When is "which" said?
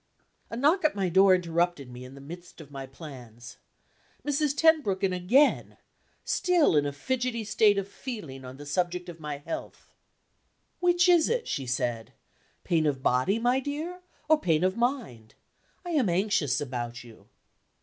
10.79-11.07